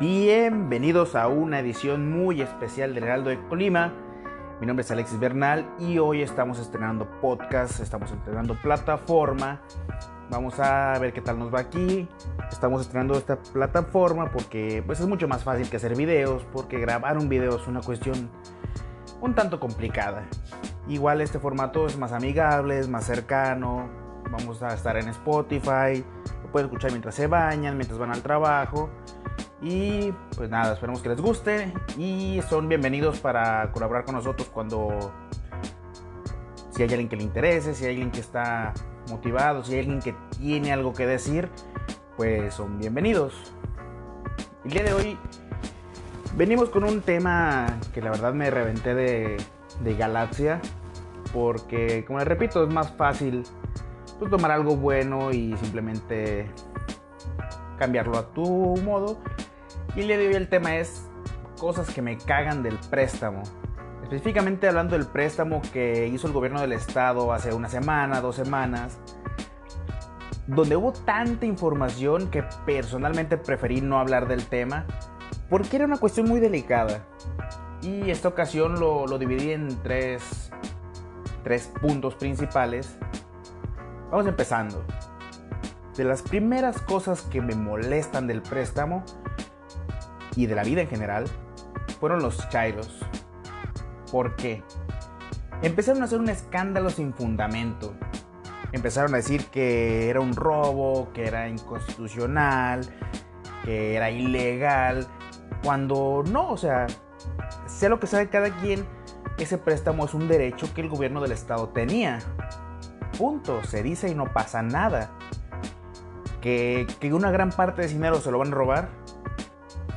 [0.00, 3.92] Bienvenidos a una edición muy especial del Heraldo de Colima.
[4.60, 9.62] Mi nombre es Alexis Bernal y hoy estamos estrenando podcast, estamos estrenando plataforma.
[10.30, 12.08] Vamos a ver qué tal nos va aquí.
[12.50, 17.16] Estamos estrenando esta plataforma porque pues es mucho más fácil que hacer videos, porque grabar
[17.16, 18.28] un video es una cuestión
[19.20, 20.24] un tanto complicada.
[20.88, 23.88] Igual este formato es más amigable, es más cercano.
[24.28, 26.04] Vamos a estar en Spotify,
[26.54, 28.88] pueden escuchar mientras se bañan, mientras van al trabajo.
[29.60, 35.12] Y pues nada, esperemos que les guste y son bienvenidos para colaborar con nosotros cuando
[36.70, 38.72] si hay alguien que le interese, si hay alguien que está
[39.10, 41.48] motivado, si hay alguien que tiene algo que decir,
[42.16, 43.34] pues son bienvenidos.
[44.64, 45.18] El día de hoy
[46.36, 49.38] venimos con un tema que la verdad me reventé de,
[49.80, 50.60] de Galaxia,
[51.32, 53.42] porque como les repito, es más fácil
[54.18, 56.50] pues, tomar algo bueno y simplemente
[57.78, 59.18] cambiarlo a tu modo
[59.96, 61.04] y de hoy el tema es
[61.58, 63.42] cosas que me cagan del préstamo.
[64.02, 68.98] Específicamente hablando del préstamo que hizo el gobierno del estado hace una semana, dos semanas,
[70.46, 74.84] donde hubo tanta información que personalmente preferí no hablar del tema,
[75.48, 77.06] porque era una cuestión muy delicada.
[77.82, 80.50] Y esta ocasión lo, lo dividí en tres,
[81.44, 82.98] tres puntos principales.
[84.14, 84.84] Vamos empezando.
[85.96, 89.02] De las primeras cosas que me molestan del préstamo
[90.36, 91.24] y de la vida en general
[91.98, 93.00] fueron los chairos.
[94.12, 94.62] ¿Por qué?
[95.62, 97.96] Empezaron a hacer un escándalo sin fundamento.
[98.70, 102.82] Empezaron a decir que era un robo, que era inconstitucional,
[103.64, 105.08] que era ilegal,
[105.64, 106.86] cuando no, o sea,
[107.66, 108.86] sea lo que sabe cada quien,
[109.38, 112.20] ese préstamo es un derecho que el gobierno del estado tenía.
[113.18, 115.10] Punto, se dice y no pasa nada.
[116.40, 118.88] Que, que una gran parte de ese dinero se lo van a robar,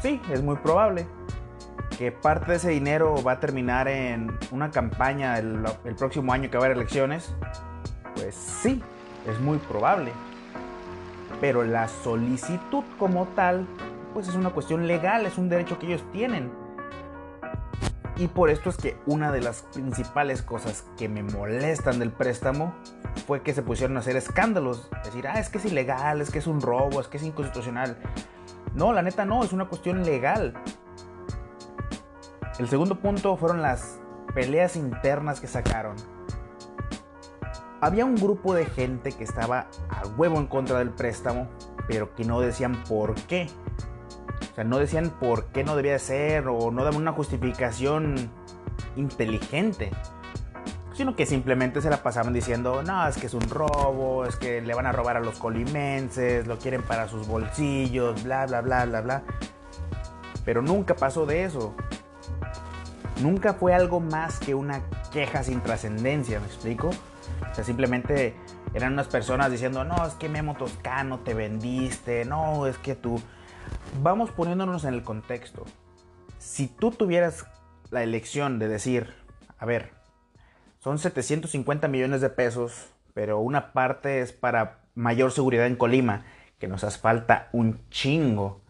[0.01, 1.05] sí, es muy probable
[1.97, 6.49] que parte de ese dinero va a terminar en una campaña el, el, próximo año
[6.49, 7.33] que va a haber elecciones,
[8.16, 8.83] pues sí,
[9.27, 10.11] es muy probable.
[11.41, 13.66] Pero la solicitud como tal,
[14.13, 16.51] pues es una cuestión legal, es un derecho que ellos tienen.
[18.19, 22.73] Y por esto es que una de las principales cosas que me molestan del préstamo
[23.28, 24.89] fue que se pusieron a hacer escándalos.
[25.03, 27.97] Decir, ah, es que es ilegal, es que es un robo, es que es inconstitucional.
[28.73, 30.56] No, la neta no, es una cuestión legal.
[32.57, 34.00] El segundo punto fueron las
[34.33, 35.95] peleas internas que sacaron.
[37.81, 41.47] Había un grupo de gente que estaba a huevo en contra del préstamo,
[41.88, 43.47] pero que no decían por qué.
[44.57, 48.31] O sea, no decían por qué no debía ser o no daban una justificación
[48.95, 49.91] inteligente
[50.97, 54.62] sino que simplemente se la pasaban diciendo, no, es que es un robo, es que
[54.62, 58.84] le van a robar a los colimenses, lo quieren para sus bolsillos, bla, bla, bla,
[58.85, 59.23] bla, bla.
[60.44, 61.75] Pero nunca pasó de eso.
[63.22, 64.81] Nunca fue algo más que una
[65.13, 66.89] queja sin trascendencia, ¿me explico?
[66.89, 68.35] O sea, simplemente
[68.74, 73.22] eran unas personas diciendo, no, es que Memo Toscano te vendiste, no, es que tú...
[74.02, 75.66] Vamos poniéndonos en el contexto.
[76.38, 77.46] Si tú tuvieras
[77.90, 79.14] la elección de decir,
[79.58, 79.92] a ver,
[80.80, 86.25] son 750 millones de pesos, pero una parte es para mayor seguridad en Colima,
[86.59, 88.62] que nos hace falta un chingo.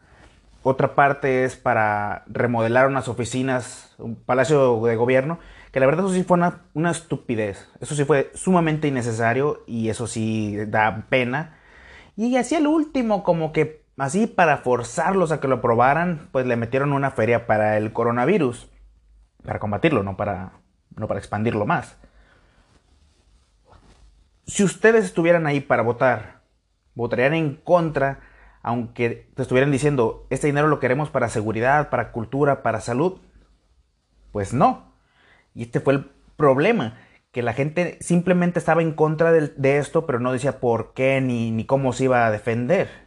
[0.64, 5.40] Otra parte es para remodelar unas oficinas, un palacio de gobierno,
[5.72, 7.70] que la verdad eso sí fue una, una estupidez.
[7.80, 11.58] Eso sí fue sumamente innecesario y eso sí da pena.
[12.16, 16.56] Y así el último, como que así para forzarlos a que lo aprobaran, pues le
[16.56, 18.70] metieron una feria para el coronavirus.
[19.44, 20.54] Para combatirlo, no para,
[20.96, 21.98] no para expandirlo más.
[24.46, 26.42] Si ustedes estuvieran ahí para votar,
[26.96, 28.22] votarían en contra,
[28.64, 33.20] aunque te estuvieran diciendo, este dinero lo queremos para seguridad, para cultura, para salud.
[34.32, 34.94] Pues no.
[35.54, 36.98] Y este fue el problema,
[37.32, 41.20] que la gente simplemente estaba en contra de, de esto, pero no decía por qué
[41.22, 43.07] ni, ni, cómo se iba a defender.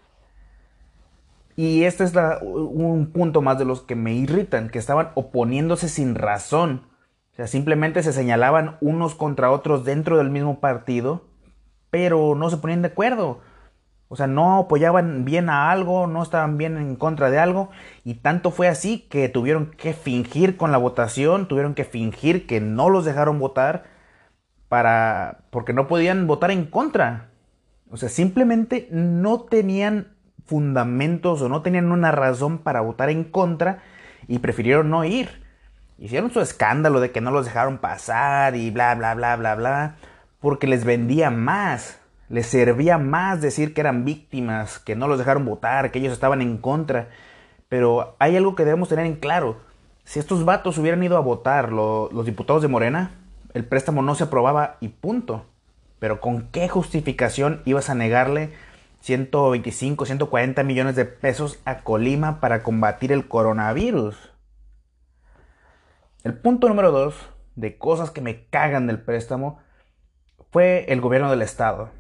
[1.61, 6.15] Y este es un punto más de los que me irritan, que estaban oponiéndose sin
[6.15, 6.87] razón.
[7.33, 11.31] O sea, simplemente se señalaban unos contra otros dentro del mismo partido
[11.91, 13.41] pero no se ponían de acuerdo.
[14.09, 17.71] O sea, no apoyaban bien a algo, no estaban bien en contra de algo.
[18.05, 22.61] Y tanto fue así que tuvieron que fingir con la votación, tuvieron que fingir que
[22.61, 23.85] no los dejaron votar
[24.69, 25.45] para.
[25.51, 27.31] porque no podían votar en contra.
[27.91, 30.15] O sea, simplemente no tenían
[30.47, 33.83] fundamentos o no tenían una razón para votar en contra
[34.29, 35.43] y prefirieron no ir.
[35.99, 39.97] Hicieron su escándalo de que no los dejaron pasar y bla, bla, bla, bla, bla
[40.41, 41.99] porque les vendía más.
[42.29, 46.43] Les servía más decir que eran víctimas, que no los dejaron votar, que ellos estaban
[46.43, 47.09] en contra.
[47.69, 49.59] Pero hay algo que debemos tener en claro.
[50.05, 53.13] Si estos vatos hubieran ido a votar, los diputados de Morena,
[53.53, 55.45] el préstamo no se aprobaba y punto.
[55.99, 58.53] Pero ¿con qué justificación ibas a negarle
[59.01, 64.33] 125, 140 millones de pesos a Colima para combatir el coronavirus?
[66.23, 67.15] El punto número dos
[67.57, 69.59] de cosas que me cagan del préstamo
[70.51, 71.91] fue el gobierno del estado.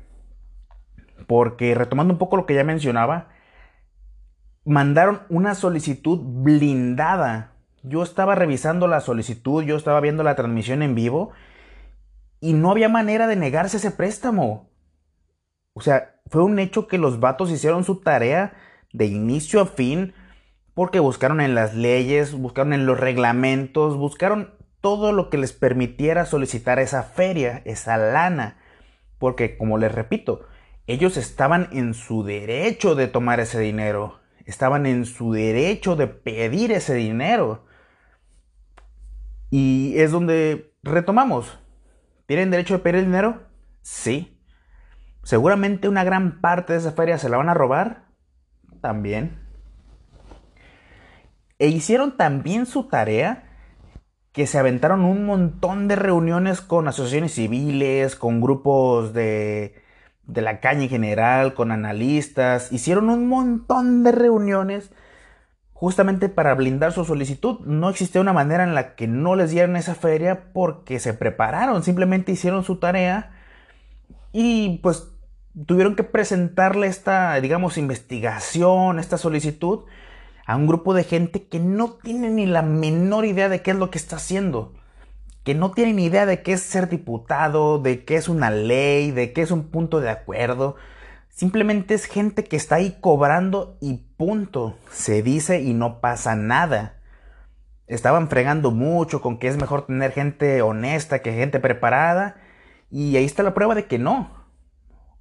[1.26, 3.28] Porque retomando un poco lo que ya mencionaba,
[4.64, 7.52] mandaron una solicitud blindada.
[7.82, 11.30] Yo estaba revisando la solicitud, yo estaba viendo la transmisión en vivo
[12.40, 14.69] y no había manera de negarse ese préstamo.
[15.72, 18.54] O sea, fue un hecho que los vatos hicieron su tarea
[18.92, 20.14] de inicio a fin
[20.74, 26.24] porque buscaron en las leyes, buscaron en los reglamentos, buscaron todo lo que les permitiera
[26.24, 28.58] solicitar esa feria, esa lana.
[29.18, 30.46] Porque, como les repito,
[30.86, 34.20] ellos estaban en su derecho de tomar ese dinero.
[34.46, 37.66] Estaban en su derecho de pedir ese dinero.
[39.50, 41.58] Y es donde retomamos.
[42.26, 43.42] ¿Tienen derecho de pedir el dinero?
[43.82, 44.39] Sí.
[45.22, 48.04] Seguramente una gran parte de esa feria se la van a robar.
[48.80, 49.38] También.
[51.58, 53.44] E hicieron también su tarea
[54.32, 59.74] que se aventaron un montón de reuniones con asociaciones civiles, con grupos de,
[60.24, 62.72] de la caña en general, con analistas.
[62.72, 64.90] Hicieron un montón de reuniones
[65.74, 67.60] justamente para blindar su solicitud.
[67.60, 71.82] No existía una manera en la que no les dieran esa feria porque se prepararon,
[71.82, 73.32] simplemente hicieron su tarea
[74.32, 75.08] y pues
[75.66, 79.80] tuvieron que presentarle esta, digamos, investigación, esta solicitud
[80.46, 83.76] a un grupo de gente que no tiene ni la menor idea de qué es
[83.76, 84.74] lo que está haciendo,
[85.44, 89.10] que no tiene ni idea de qué es ser diputado, de qué es una ley,
[89.10, 90.76] de qué es un punto de acuerdo.
[91.28, 94.76] Simplemente es gente que está ahí cobrando y punto.
[94.90, 96.96] Se dice y no pasa nada.
[97.86, 102.36] Estaban fregando mucho con que es mejor tener gente honesta que gente preparada.
[102.90, 104.30] Y ahí está la prueba de que no.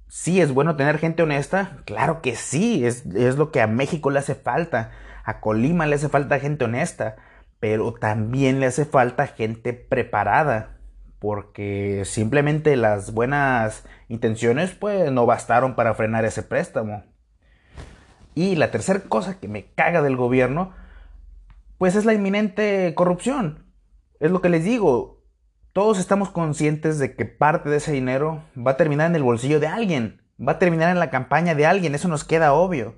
[0.08, 1.78] Sí, es bueno tener gente honesta.
[1.84, 4.90] Claro que sí, es, es lo que a México le hace falta.
[5.24, 7.16] A Colima le hace falta gente honesta,
[7.60, 10.78] pero también le hace falta gente preparada,
[11.20, 17.04] porque simplemente las buenas intenciones pues no bastaron para frenar ese préstamo.
[18.34, 20.72] Y la tercera cosa que me caga del gobierno,
[21.78, 23.66] pues es la inminente corrupción.
[24.18, 25.19] Es lo que les digo,
[25.72, 29.60] todos estamos conscientes de que parte de ese dinero va a terminar en el bolsillo
[29.60, 32.94] de alguien, va a terminar en la campaña de alguien, eso nos queda obvio.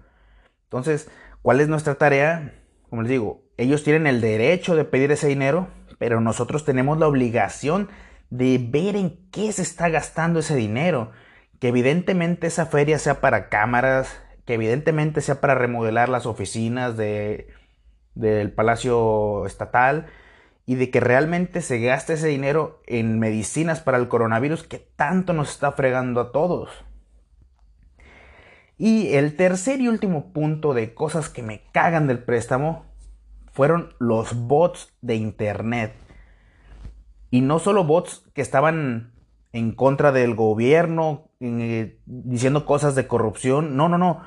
[0.65, 1.11] Entonces,
[1.43, 2.55] ¿Cuál es nuestra tarea?
[2.89, 5.67] Como les digo, ellos tienen el derecho de pedir ese dinero,
[5.99, 7.89] pero nosotros tenemos la obligación
[8.31, 11.11] de ver en qué se está gastando ese dinero.
[11.59, 17.49] Que evidentemente esa feria sea para cámaras, que evidentemente sea para remodelar las oficinas de,
[18.15, 20.07] del Palacio Estatal
[20.67, 25.33] y de que realmente se gaste ese dinero en medicinas para el coronavirus que tanto
[25.33, 26.71] nos está fregando a todos.
[28.79, 32.85] Y el tercer y último punto de cosas que me cagan del préstamo
[33.53, 35.95] fueron los bots de Internet.
[37.31, 39.13] Y no solo bots que estaban
[39.53, 43.77] en contra del gobierno, eh, diciendo cosas de corrupción.
[43.77, 44.21] No, no, no.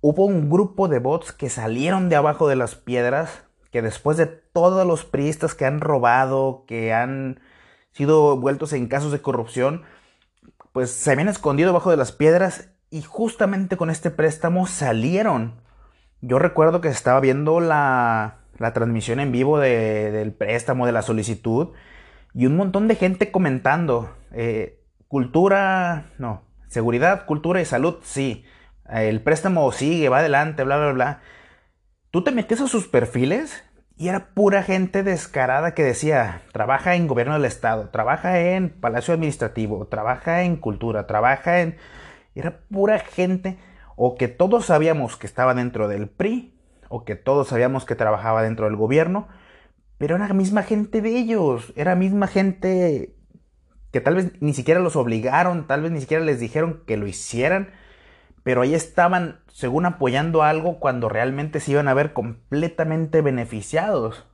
[0.00, 4.26] Hubo un grupo de bots que salieron de abajo de las piedras, que después de
[4.26, 7.40] todos los priistas que han robado, que han
[7.92, 9.82] sido vueltos en casos de corrupción,
[10.72, 15.60] pues se habían escondido debajo de las piedras y justamente con este préstamo salieron.
[16.20, 21.70] Yo recuerdo que estaba viendo la, la transmisión en vivo del préstamo, de la solicitud,
[22.34, 24.14] y un montón de gente comentando.
[24.32, 26.42] Eh, cultura, no.
[26.68, 28.44] Seguridad, cultura y salud, sí.
[28.88, 31.20] El préstamo sigue, va adelante, bla, bla, bla.
[32.12, 33.64] Tú te metes a sus perfiles
[33.96, 39.14] y era pura gente descarada que decía, trabaja en gobierno del estado, trabaja en palacio
[39.14, 41.78] administrativo, trabaja en cultura, trabaja en
[42.34, 43.56] era pura gente
[43.96, 46.54] o que todos sabíamos que estaba dentro del PRI
[46.90, 49.28] o que todos sabíamos que trabajaba dentro del gobierno,
[49.96, 53.16] pero era la misma gente de ellos, era la misma gente
[53.90, 57.06] que tal vez ni siquiera los obligaron, tal vez ni siquiera les dijeron que lo
[57.06, 57.70] hicieran,
[58.42, 64.26] pero ahí estaban, según apoyando algo, cuando realmente se iban a ver completamente beneficiados.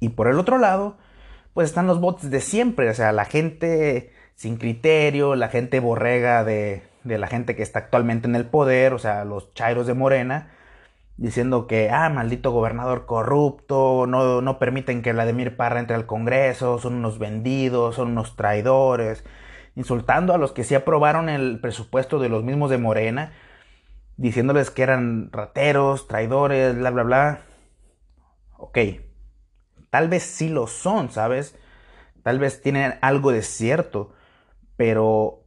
[0.00, 0.96] Y por el otro lado,
[1.54, 6.44] pues están los bots de siempre, o sea, la gente sin criterio, la gente borrega
[6.44, 9.94] de, de la gente que está actualmente en el poder, o sea, los chairos de
[9.94, 10.50] Morena,
[11.16, 16.78] diciendo que, ah, maldito gobernador corrupto, no, no permiten que Vladimir Parra entre al Congreso,
[16.78, 19.24] son unos vendidos, son unos traidores,
[19.76, 23.32] insultando a los que sí aprobaron el presupuesto de los mismos de Morena,
[24.16, 27.40] diciéndoles que eran rateros, traidores, bla, bla, bla.
[28.56, 28.78] Ok,
[29.90, 31.56] tal vez sí lo son, ¿sabes?
[32.24, 34.12] Tal vez tienen algo de cierto,
[34.76, 35.44] pero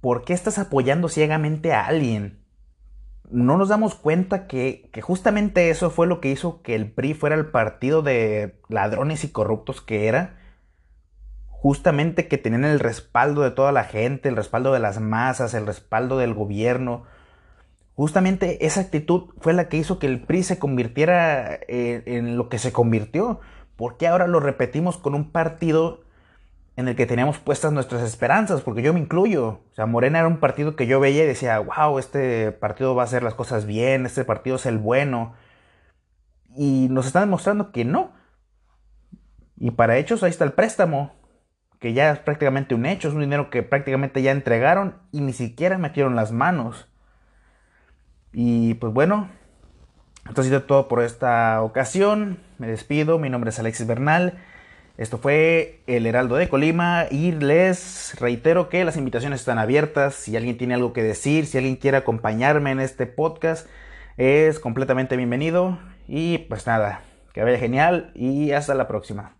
[0.00, 2.40] ¿por qué estás apoyando ciegamente a alguien?
[3.30, 7.36] no nos damos cuenta que, justamente eso fue lo que hizo que el PRI fuera
[7.36, 10.36] el partido de ladrones y corruptos que era.
[11.62, 15.66] Justamente que tenían el respaldo de toda la gente, el respaldo de las masas, el
[15.66, 17.04] respaldo del gobierno.
[17.94, 22.48] Justamente esa actitud fue la que hizo que el PRI se convirtiera en, en lo
[22.48, 23.40] que se convirtió.
[23.76, 26.00] porque ahora lo repetimos con un partido
[26.76, 29.60] en el que teníamos puestas nuestras esperanzas, porque yo me incluyo.
[29.70, 33.02] O sea, Morena era un partido que yo veía y decía, wow, este partido va
[33.02, 35.34] a hacer las cosas bien, este partido es el bueno.
[36.56, 38.12] Y nos están demostrando que no.
[39.58, 41.12] Y para hechos ahí está el préstamo,
[41.80, 45.32] que ya es prácticamente un hecho, es un dinero que prácticamente ya entregaron y ni
[45.32, 46.88] siquiera metieron las manos.
[48.32, 49.28] Y pues bueno,
[50.28, 52.38] esto ha sido todo por esta ocasión.
[52.58, 54.38] Me despido, mi nombre es Alexis Bernal.
[54.98, 60.14] Esto fue el Heraldo de Colima y les reitero que las invitaciones están abiertas.
[60.14, 63.66] Si alguien tiene algo que decir, si alguien quiere acompañarme en este podcast,
[64.18, 65.78] es completamente bienvenido.
[66.06, 67.00] Y pues nada,
[67.32, 69.39] que vaya genial y hasta la próxima.